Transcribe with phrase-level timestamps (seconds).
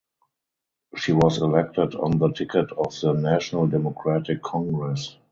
[0.97, 5.15] She was elected on the ticket of the National Democratic Congress.